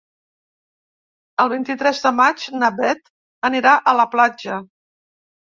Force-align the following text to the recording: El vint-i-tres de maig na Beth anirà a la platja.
El 1.43 1.51
vint-i-tres 1.51 2.01
de 2.07 2.13
maig 2.21 2.47
na 2.63 2.71
Beth 2.79 3.13
anirà 3.51 3.75
a 3.93 3.97
la 4.01 4.11
platja. 4.17 4.59